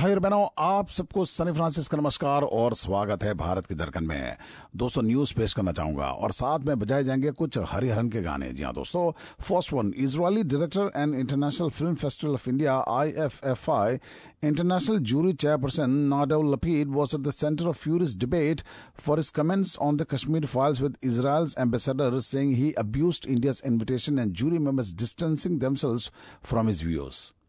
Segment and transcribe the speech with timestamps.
[0.00, 4.04] भाई और बहनों, आप सबको सनी फ्रांसिस का नमस्कार और स्वागत है भारत की दर्कन
[4.04, 4.36] में।
[4.76, 8.62] दोस्तों, न्यूज़ पेश करना चाहूँगा और साथ में बजाए जाएँगे कुछ हरिहरन के गाने। जी
[8.62, 9.10] हाँ दोस्तों,
[9.42, 13.98] first one Israeli director and international film festival of India I F F I
[14.42, 18.62] international jury chairperson Nadav Lapid was at the of furious debate
[19.00, 24.18] for his comments on the Kashmir Files with Israel ambassador saying he abused India invitation
[24.18, 26.10] and jury members distancing themselves
[26.44, 27.39] from his views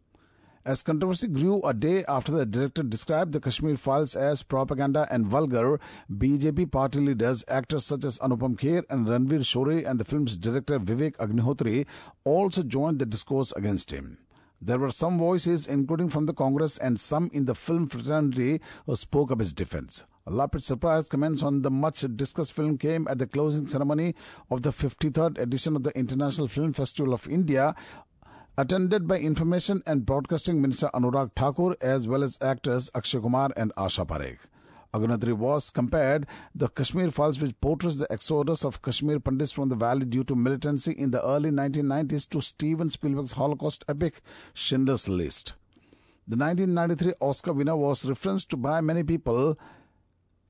[0.64, 5.26] As controversy grew a day after the director described the Kashmir files as propaganda and
[5.26, 10.38] vulgar, BJP party leaders, actors such as Anupam Kher and Ranvir Shorey and the film's
[10.38, 11.88] director Vivek Agnihotri
[12.26, 14.20] also joined the discourse against him.
[14.62, 18.95] There were some voices, including from the Congress and some in the film fraternity, who
[18.95, 20.03] spoke up his defense.
[20.28, 24.14] Lapid surprise comments on the much discussed film came at the closing ceremony
[24.52, 27.73] of the 53rd edition of the International Film Festival of India,
[28.58, 33.73] attended by Information and Broadcasting Minister Anurag Thakur as well as actors Akshay Kumar and
[33.76, 34.40] Asha Parekh.
[34.94, 39.78] Agnihotri was compared the Kashmir files which portrays the exodus of Kashmir Pandits from the
[39.78, 44.22] valley due to militancy in the early 1990s to Steven Spielberg's Holocaust epic
[44.53, 45.53] Schindler's List.
[46.28, 49.58] The 1993 Oscar winner was referenced to by many people,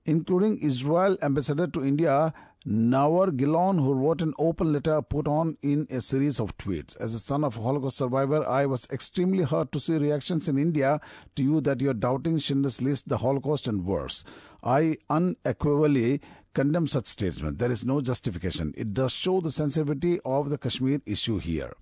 [0.06, 2.34] including Israel ambassador to India
[2.68, 6.96] Naor Gilon, who wrote an open letter put on in a series of tweets.
[6.98, 10.60] As a son of a Holocaust survivor, I was extremely hurt to see reactions in
[10.60, 11.02] India
[11.36, 14.24] to you that you're doubting Schindler's List, the Holocaust, and worse.
[14.62, 16.22] I unequivocally
[16.54, 17.58] condemn such statements.
[17.58, 18.76] There is no justification.
[18.78, 21.74] It does show the sensitivity of the Kashmir issue here.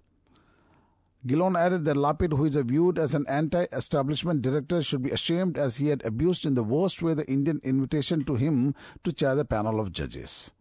[1.27, 5.75] Gilon added that Lapid, who is viewed as an anti-establishment director, should be ashamed as
[5.75, 9.43] he had abused in the worst way the Indian invitation to him to chair the
[9.43, 10.53] panel of judges.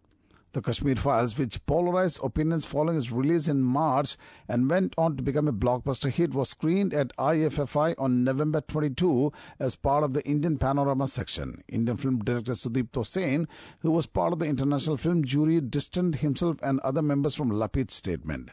[0.52, 4.16] The Kashmir Files, which polarized opinions following its release in March
[4.48, 9.30] and went on to become a blockbuster hit, was screened at IFFI on November 22
[9.60, 11.62] as part of the Indian Panorama section.
[11.68, 13.46] Indian film director Sudipto Sen,
[13.80, 17.92] who was part of the international film jury, distanced himself and other members from Lapid's
[17.92, 18.50] statement.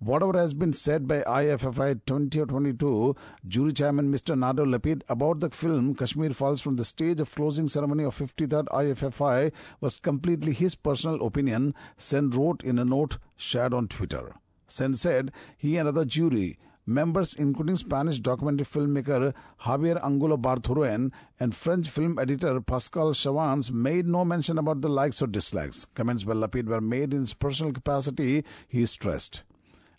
[0.00, 3.16] Whatever has been said by IFFI 2022
[3.48, 4.38] jury chairman Mr.
[4.38, 8.66] Nadav Lapid about the film Kashmir Files from the stage of closing ceremony of 53rd
[8.66, 9.50] IFFI
[9.80, 14.36] was completely his personal opinion, Sen wrote in a note shared on Twitter.
[14.68, 21.10] Sen said he and other jury members including Spanish documentary filmmaker Javier Angulo Barturen
[21.40, 25.86] and French film editor Pascale Chavance made no mention about the likes or dislikes.
[25.96, 29.42] Comments by Lapid were made in his personal capacity, he stressed.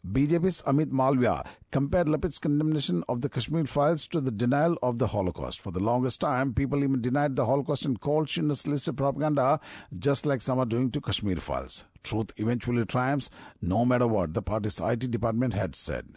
[0.07, 5.07] BJP's Amit Malviya compared Lapid's condemnation of the Kashmir files to the denial of the
[5.07, 5.59] Holocaust.
[5.59, 9.59] For the longest time, people even denied the Holocaust and called Schindler's List propaganda,
[9.93, 11.83] just like some are doing to Kashmir files.
[12.01, 13.29] Truth eventually triumphs,
[13.61, 16.07] no matter what, the party's IT department had said.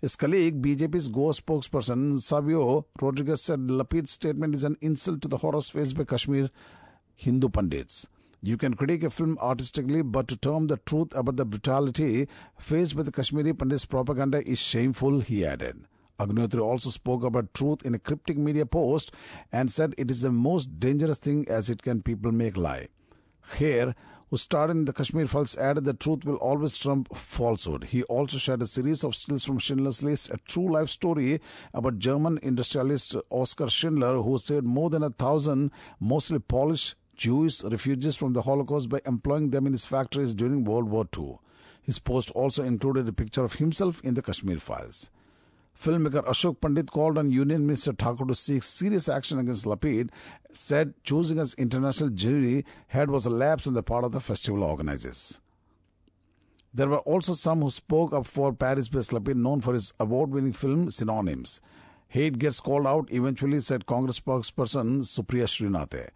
[0.00, 5.38] His colleague, BJP's Goa spokesperson Savio Rodrigues said Lapid's statement is an insult to the
[5.38, 6.48] horrors faced by Kashmir
[7.16, 8.06] Hindu Pandits.
[8.42, 12.26] You can critique a film artistically, but to term the truth about the brutality
[12.58, 15.84] faced by the Kashmiri Pandits propaganda is shameful, he added.
[16.18, 19.12] Agnihotri also spoke about truth in a cryptic media post
[19.52, 22.88] and said it is the most dangerous thing as it can people make lie.
[23.52, 23.94] Kher,
[24.30, 27.84] who starred in the Kashmir Files, added that truth will always trump falsehood.
[27.84, 31.40] He also shared a series of stills from Schindler's List, a true life story
[31.74, 38.16] about German industrialist Oskar Schindler, who saved more than a thousand, mostly Polish Jewish refugees
[38.16, 41.38] from the Holocaust by employing them in his factories during World War II.
[41.82, 45.10] His post also included a picture of himself in the Kashmir files.
[45.78, 50.08] Filmmaker Ashok Pandit called on Union Minister Thakur to seek serious action against Lapid,
[50.50, 54.64] said choosing as international jury head was a lapse on the part of the festival
[54.64, 55.42] organizers.
[56.72, 60.90] There were also some who spoke up for Paris-based Lapid, known for his award-winning film
[60.90, 61.60] Synonyms.
[62.08, 66.08] Hate gets called out eventually, said Congress spokesperson Supriya Shrinate.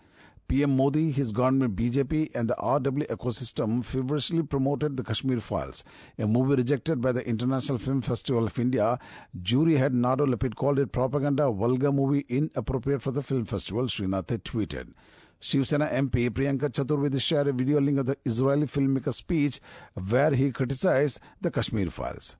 [0.47, 5.84] PM Modi, his government BJP, and the RW ecosystem feverishly promoted the Kashmir Files,
[6.19, 8.99] a movie rejected by the International Film Festival of India.
[9.41, 14.39] Jury head Nadav Lapid called it propaganda, vulgar movie, inappropriate for the film festival, Shrinate
[14.42, 14.92] tweeted.
[15.41, 19.60] Shiv Sena MP Priyanka Chaturvedi shared a video link of the Israeli filmmaker's speech
[20.09, 22.36] where he criticized the Kashmir Files.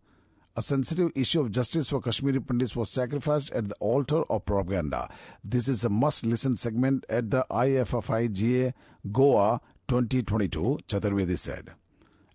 [0.57, 5.09] A sensitive issue of justice for Kashmiri Pandits was sacrificed at the altar of propaganda.
[5.43, 8.73] This is a must listen segment at the IFFIGA
[9.11, 11.73] Goa 2022, Chaturvedi said.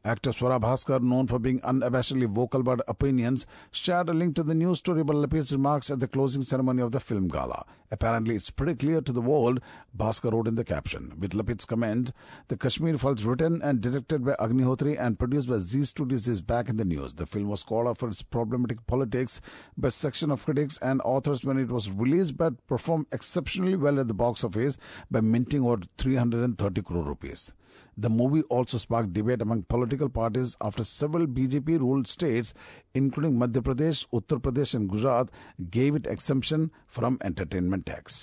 [0.06, 4.56] Actor Swara Bhaskar, known for being unabashedly vocal about opinions, shared a link to the
[4.56, 7.66] news story about Lapid's remarks at the closing ceremony of the film gala.
[7.92, 9.60] Apparently, it's pretty clear to the world,
[9.98, 11.14] Bhaskar wrote in the caption.
[11.20, 12.14] With Lapid's comment,
[12.48, 16.70] the Kashmir Files, written and directed by Agnihotri and produced by Zee Studios, is back
[16.70, 17.16] in the news.
[17.16, 19.42] The film was called out for its problematic politics
[19.78, 24.08] by section of critics and authors when it was released, but performed exceptionally well at
[24.08, 24.78] the box office
[25.12, 27.52] by minting over 330 crore rupees.
[27.97, 32.53] The movie also sparked debate among political parties after several BJP ruled states,
[32.95, 35.31] including Madhya Pradesh, Uttar Pradesh, and Gujarat,
[35.71, 38.19] gave it exemption from entertainment tax.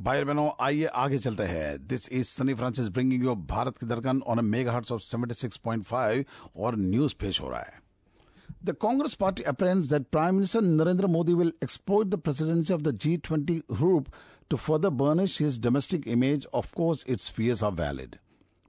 [0.00, 4.20] भाई बहनों आइए आगे चलते हैं this is Sunny Francis bringing you Bharat की दरकन
[4.28, 6.24] on a mega hearts of 76.5
[6.56, 7.82] और news पेश हो रहा है
[8.68, 12.92] The Congress party apprehends that Prime Minister Narendra Modi will exploit the presidency of the
[13.04, 14.08] G20 group
[14.49, 16.45] to further burnish his domestic image.
[16.53, 18.19] Of course, its fears are valid.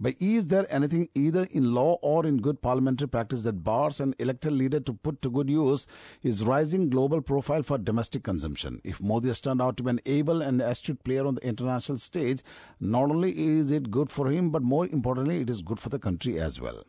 [0.02, 4.14] But is there anything either in law or in good parliamentary practice that bars an
[4.18, 5.86] elected leader to put to good use
[6.20, 8.80] his rising global profile for domestic consumption?
[8.82, 11.98] If Modi has turned out to be an able and astute player on the international
[11.98, 12.42] stage,
[12.80, 15.98] not only is it good for him, but more importantly, it is good for the
[15.98, 16.82] country as well.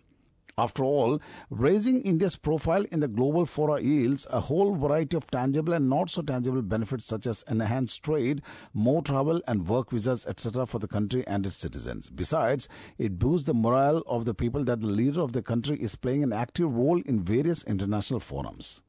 [0.61, 1.19] After all,
[1.49, 6.11] raising India's profile in the global fora yields a whole variety of tangible and not
[6.11, 10.67] so tangible benefits such as enhanced trade, more travel and work visas, etc.
[10.67, 12.11] for the country and its citizens.
[12.11, 12.69] Besides,
[12.99, 16.21] it boosts the morale of the people that the leader of the country is playing
[16.21, 18.83] an active role in various international forums.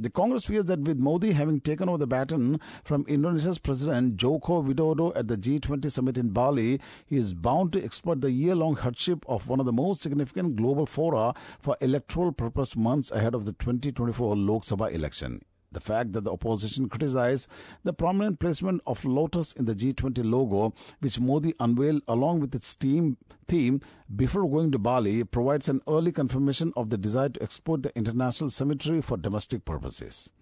[0.00, 4.62] The Congress fears that with Modi having taken over the baton from Indonesia's President Joko
[4.62, 8.76] Widodo at the G20 summit in Bali, he is bound to exploit the year long
[8.76, 13.44] hardship of one of the most significant global fora for electoral purpose months ahead of
[13.44, 15.40] the 2024 Lok Sabha election.
[15.70, 17.48] The fact that the opposition criticized
[17.84, 22.74] the prominent placement of Lotus in the G20 logo, which Modi unveiled along with its
[22.74, 23.82] team theme
[24.14, 28.48] before going to Bali, provides an early confirmation of the desire to export the international
[28.48, 30.32] cemetery for domestic purposes.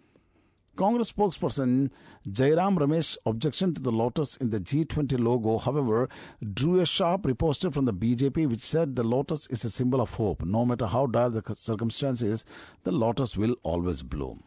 [0.76, 1.90] Congress spokesperson
[2.28, 6.08] Jairam Ramesh's objection to the lotus in the G20 logo, however,
[6.52, 10.14] drew a sharp riposte from the BJP, which said the lotus is a symbol of
[10.14, 10.44] hope.
[10.44, 12.44] No matter how dire the circumstances,
[12.84, 14.44] the lotus will always bloom.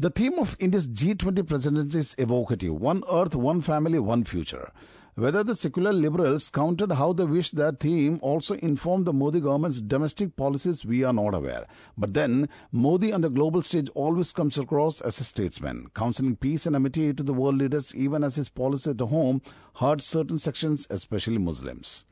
[0.00, 4.72] The theme of India's G20 presidency is evocative one earth, one family, one future.
[5.14, 9.82] Whether the secular liberals counted how they wished that theme also informed the Modi government's
[9.82, 11.66] domestic policies, we are not aware.
[11.98, 16.64] But then, Modi on the global stage always comes across as a statesman, counseling peace
[16.64, 19.42] and amity to the world leaders, even as his policy at home
[19.80, 22.06] hurt certain sections, especially Muslims.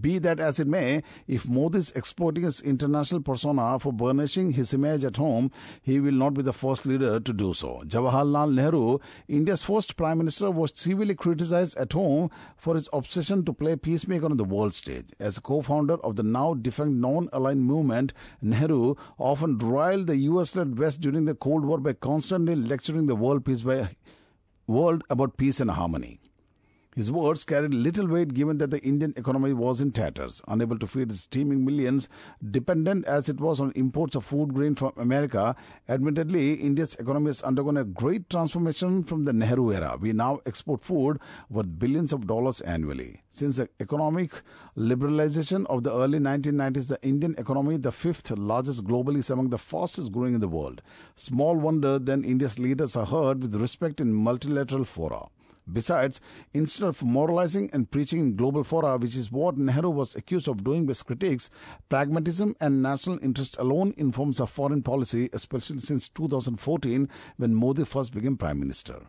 [0.00, 4.72] Be that as it may, if Modi is exporting his international persona for burnishing his
[4.72, 5.50] image at home,
[5.82, 7.82] he will not be the first leader to do so.
[7.86, 8.98] Jawaharlal Nehru,
[9.28, 14.26] India's first prime minister, was severely criticized at home for his obsession to play peacemaker
[14.26, 15.10] on the world stage.
[15.18, 21.24] As co-founder of the now defunct non-aligned movement, Nehru often riled the US-led West during
[21.24, 23.90] the Cold War by constantly lecturing the world peace by
[24.66, 26.18] world about peace and harmony.
[26.94, 30.86] His words carried little weight given that the Indian economy was in tatters, unable to
[30.86, 32.06] feed its teeming millions,
[32.50, 35.56] dependent as it was on imports of food grain from America.
[35.88, 39.96] Admittedly, India's economy has undergone a great transformation from the Nehru era.
[39.98, 41.18] We now export food
[41.48, 43.22] worth billions of dollars annually.
[43.30, 44.42] Since the economic
[44.76, 49.56] liberalization of the early 1990s, the Indian economy, the fifth largest globally, is among the
[49.56, 50.82] fastest growing in the world.
[51.16, 55.28] Small wonder then India's leaders are heard with respect in multilateral fora.
[55.70, 56.20] Besides,
[56.52, 60.64] instead of moralizing and preaching in global fora, which is what Nehru was accused of
[60.64, 61.50] doing by critics,
[61.88, 68.12] pragmatism and national interest alone informs our foreign policy, especially since 2014 when Modi first
[68.12, 69.06] became Prime Minister.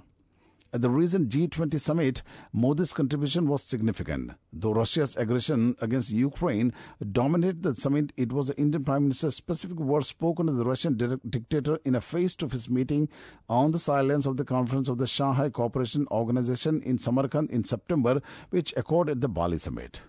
[0.73, 4.31] At the recent G20 summit, Modi's contribution was significant.
[4.51, 6.73] Though Russia's aggression against Ukraine
[7.11, 10.97] dominated the summit, it was the Indian Prime Minister's specific words spoken to the Russian
[11.29, 13.07] dictator in a face-to-face meeting
[13.47, 18.19] on the silence of the conference of the Shanghai Cooperation Organization in Samarkand in September,
[18.49, 20.01] which occurred at the Bali summit.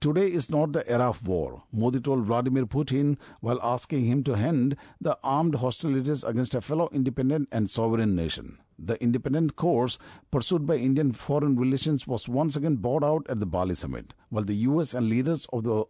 [0.00, 4.34] Today is not the era of war, Modi told Vladimir Putin while asking him to
[4.34, 8.58] end the armed hostilities against a fellow independent and sovereign nation.
[8.78, 9.98] The independent course
[10.30, 14.44] pursued by Indian foreign relations was once again brought out at the Bali summit, while
[14.44, 15.84] the US and leaders of the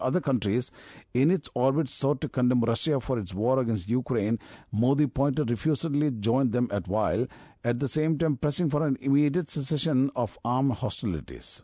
[0.00, 0.70] other countries
[1.14, 4.38] in its orbit sought to condemn Russia for its war against Ukraine,
[4.70, 7.26] Modi pointed refusally joined them at while
[7.64, 11.62] at the same time pressing for an immediate cessation of armed hostilities.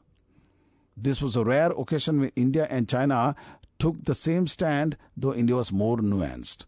[0.96, 3.34] This was a rare occasion when India and China
[3.78, 6.66] took the same stand, though India was more nuanced.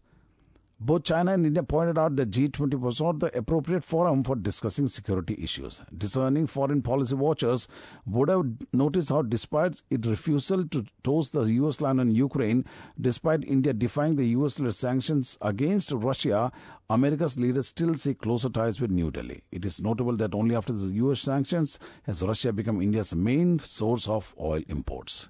[0.79, 4.87] Both China and India pointed out that G20 was not the appropriate forum for discussing
[4.87, 5.81] security issues.
[5.97, 7.67] Discerning foreign policy watchers
[8.05, 12.63] would have noticed how, despite its refusal to toast the US line on Ukraine,
[13.01, 16.51] despite India defying the US led sanctions against Russia,
[16.91, 19.41] America's leaders still seek closer ties with New Delhi.
[19.51, 24.07] It is notable that only after the US sanctions has Russia become India's main source
[24.07, 25.29] of oil imports.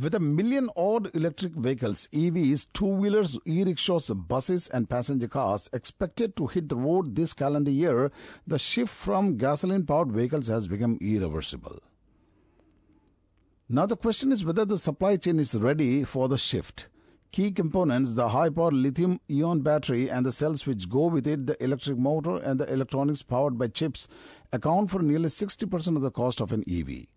[0.00, 5.68] With a million odd electric vehicles, EVs, two wheelers, e rickshaws, buses, and passenger cars
[5.72, 8.12] expected to hit the road this calendar year,
[8.46, 11.80] the shift from gasoline powered vehicles has become irreversible.
[13.68, 16.86] Now, the question is whether the supply chain is ready for the shift.
[17.32, 21.48] Key components, the high power lithium ion battery and the cells which go with it,
[21.48, 24.06] the electric motor, and the electronics powered by chips,
[24.52, 27.08] account for nearly 60% of the cost of an EV.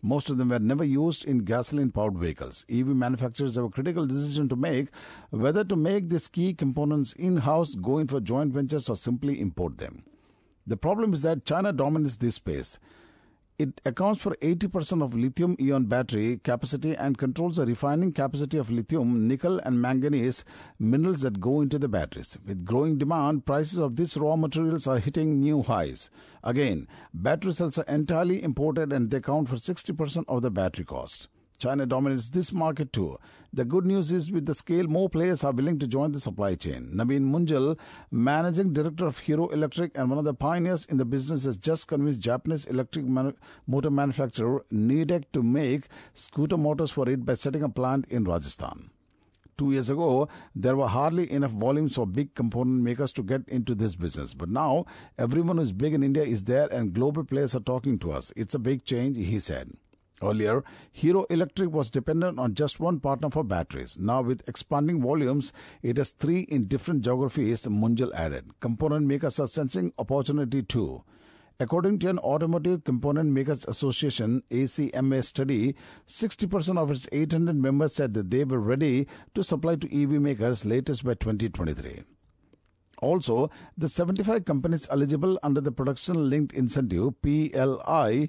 [0.00, 2.64] Most of them were never used in gasoline powered vehicles.
[2.68, 4.90] EV manufacturers have a critical decision to make
[5.30, 9.40] whether to make these key components in house, go in for joint ventures, or simply
[9.40, 10.04] import them.
[10.66, 12.78] The problem is that China dominates this space.
[13.58, 18.70] It accounts for 80% of lithium ion battery capacity and controls the refining capacity of
[18.70, 20.44] lithium, nickel, and manganese
[20.78, 22.38] minerals that go into the batteries.
[22.46, 26.08] With growing demand, prices of these raw materials are hitting new highs.
[26.44, 31.26] Again, battery cells are entirely imported and they account for 60% of the battery cost.
[31.58, 33.18] China dominates this market too.
[33.52, 36.54] The good news is with the scale, more players are willing to join the supply
[36.54, 36.90] chain.
[36.94, 37.78] Naveen Munjal,
[38.10, 41.88] managing director of Hero Electric and one of the pioneers in the business, has just
[41.88, 47.68] convinced Japanese electric motor manufacturer Nidec to make scooter motors for it by setting a
[47.68, 48.90] plant in Rajasthan.
[49.56, 53.74] Two years ago, there were hardly enough volumes for big component makers to get into
[53.74, 54.32] this business.
[54.32, 54.86] But now,
[55.18, 58.32] everyone who is big in India is there and global players are talking to us.
[58.36, 59.72] It's a big change, he said.
[60.22, 63.98] Earlier, Hero Electric was dependent on just one partner for batteries.
[63.98, 68.58] Now, with expanding volumes, it has three in different geographies, Munjal added.
[68.60, 71.04] Component makers are sensing opportunity too.
[71.60, 75.74] According to an Automotive Component Makers Association ACMA study,
[76.06, 80.64] 60% of its 800 members said that they were ready to supply to EV makers
[80.64, 82.04] latest by 2023.
[83.02, 88.28] Also, the 75 companies eligible under the Production Linked Incentive PLI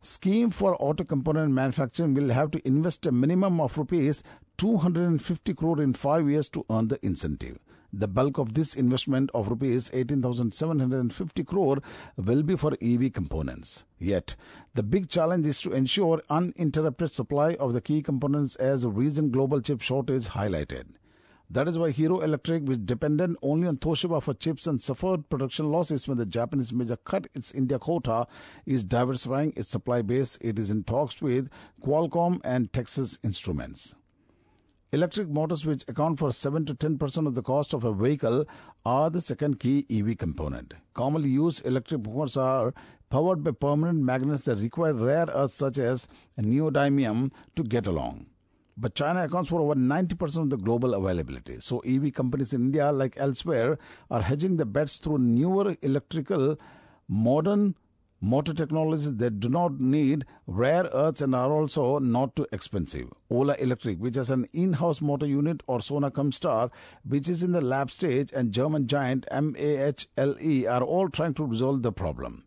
[0.00, 4.22] scheme for auto component manufacturing will have to invest a minimum of rupees
[4.58, 7.58] 250 crore in 5 years to earn the incentive.
[7.90, 11.78] The bulk of this investment of rupees 18,750 crore
[12.16, 13.86] will be for EV components.
[13.98, 14.36] Yet,
[14.74, 19.62] the big challenge is to ensure uninterrupted supply of the key components as recent global
[19.62, 20.84] chip shortage highlighted.
[21.50, 25.72] That is why Hero Electric, which depended only on Toshiba for chips and suffered production
[25.72, 28.26] losses when the Japanese major cut its India quota,
[28.66, 30.36] is diversifying its supply base.
[30.42, 31.48] It is in talks with
[31.82, 33.94] Qualcomm and Texas Instruments.
[34.92, 38.44] Electric motors, which account for 7 to 10% of the cost of a vehicle,
[38.84, 40.74] are the second key EV component.
[40.92, 42.74] Commonly used electric motors are
[43.08, 48.26] powered by permanent magnets that require rare earths such as neodymium to get along.
[48.80, 51.58] But China accounts for over 90% of the global availability.
[51.58, 53.76] So EV companies in India, like elsewhere,
[54.08, 56.56] are hedging the bets through newer electrical,
[57.08, 57.74] modern
[58.20, 63.12] motor technologies that do not need rare earths and are also not too expensive.
[63.30, 66.70] Ola Electric, which has an in-house motor unit, or Sona Comstar,
[67.04, 71.82] which is in the lab stage, and German giant MAHLE are all trying to resolve
[71.82, 72.44] the problem.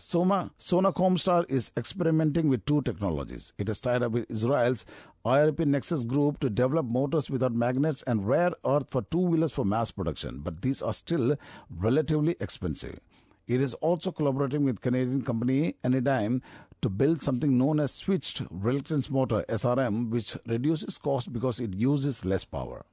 [0.00, 3.52] Soma, Sona Comstar is experimenting with two technologies.
[3.58, 4.86] It has tied up with Israel's
[5.24, 9.64] IRP Nexus Group to develop motors without magnets and rare earth for two wheelers for
[9.64, 11.36] mass production, but these are still
[11.68, 13.00] relatively expensive.
[13.48, 16.42] It is also collaborating with Canadian company Enedym
[16.80, 22.24] to build something known as switched reluctance motor SRM, which reduces cost because it uses
[22.24, 22.84] less power.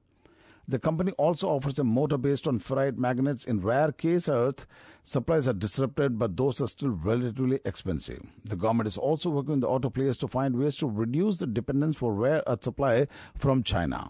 [0.68, 4.66] The company also offers a motor based on ferrite magnets in rare case earth.
[5.04, 8.24] Supplies are disrupted, but those are still relatively expensive.
[8.44, 11.46] The government is also working with the auto players to find ways to reduce the
[11.46, 14.10] dependence for rare earth supply from China.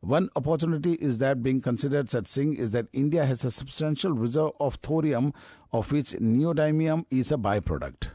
[0.00, 4.50] One opportunity is that being considered, said Singh, is that India has a substantial reserve
[4.58, 5.32] of thorium,
[5.72, 8.08] of which neodymium is a byproduct.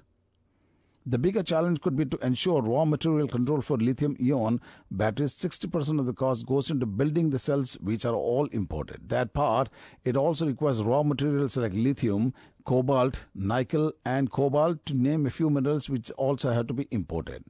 [1.09, 4.59] The bigger challenge could be to ensure raw material control for lithium ion
[4.91, 5.35] batteries.
[5.35, 9.07] 60% of the cost goes into building the cells, which are all imported.
[9.07, 9.69] That part,
[10.03, 12.33] it also requires raw materials like lithium,
[12.65, 17.45] cobalt, nickel, and cobalt, to name a few minerals which also have to be imported.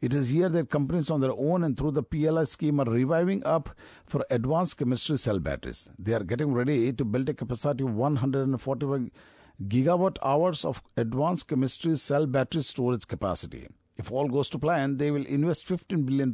[0.00, 3.44] It is here that companies on their own and through the PLI scheme are reviving
[3.44, 3.76] up
[4.06, 5.90] for advanced chemistry cell batteries.
[5.98, 9.10] They are getting ready to build a capacity of 141
[9.62, 13.68] gigawatt hours of advanced chemistry cell battery storage capacity.
[13.96, 16.30] If all goes to plan, they will invest $15 billion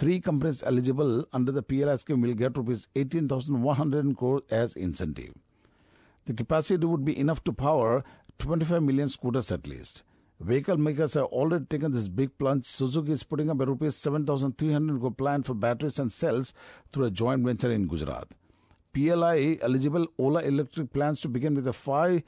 [0.00, 5.34] Three companies eligible under the PLI scheme will get rupees 18,100 crore as incentive.
[6.24, 8.02] The capacity would be enough to power
[8.38, 10.02] 25 million scooters at least.
[10.40, 12.64] Vehicle makers have already taken this big plunge.
[12.64, 16.54] Suzuki is putting up a rupees 7,300 crore plan for batteries and cells
[16.94, 18.28] through a joint venture in Gujarat.
[18.92, 22.22] PLI eligible Ola Electric plans to begin with a 5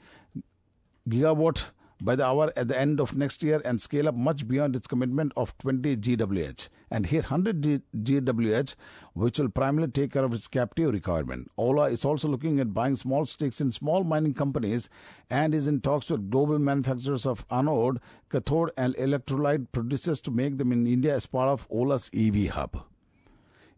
[1.09, 1.65] gigawatt
[2.01, 4.87] by the hour at the end of next year and scale up much beyond its
[4.87, 8.75] commitment of 20 GWH and hit 100 GWH,
[9.13, 11.49] which will primarily take care of its captive requirement.
[11.57, 14.89] Ola is also looking at buying small stakes in small mining companies
[15.29, 20.57] and is in talks with global manufacturers of anode, cathode, and electrolyte producers to make
[20.57, 22.83] them in India as part of Ola's EV hub.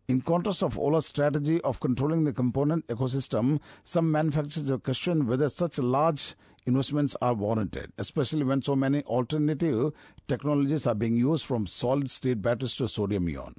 [0.08, 5.50] In contrast of Ola's strategy of controlling the component ecosystem, some manufacturers have questioned whether
[5.50, 6.36] such large
[6.68, 9.94] investments are warranted, especially when so many alternative
[10.28, 13.56] technologies are being used from solid state batteries to sodium ion.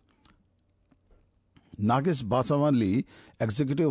[1.80, 3.04] Nagesh Basavanhalli,
[3.40, 3.90] Executive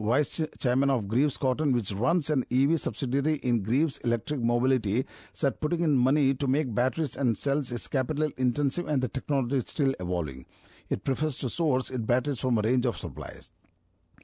[0.00, 5.60] Vice Chairman of Greaves Cotton, which runs an EV subsidiary in Greaves Electric Mobility, said
[5.60, 9.68] putting in money to make batteries and cells is capital intensive and the technology is
[9.68, 10.46] still evolving.
[10.90, 13.50] It prefers to source its batteries from a range of suppliers.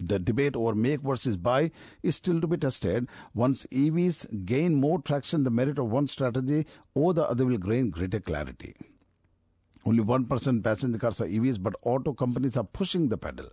[0.00, 1.70] The debate over make versus buy
[2.02, 3.08] is still to be tested.
[3.34, 7.90] Once EVs gain more traction, the merit of one strategy or the other will gain
[7.90, 8.74] greater clarity.
[9.84, 13.50] Only 1% passenger cars are EVs, but auto companies are pushing the pedal.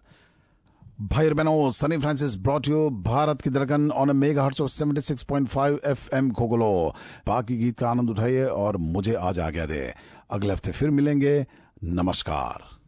[1.01, 6.32] भाई बहनों Sunny Francis brought you Bharat की दरकन on mega hertz of 76.5 FM
[6.39, 6.72] खोगलो
[7.28, 9.80] बाकी गीत का आनंद उठाइए और मुझे आज आ गया दे
[10.32, 11.46] अगले हफ़्ते फिर मिलेंगे
[12.01, 12.78] नमस्कार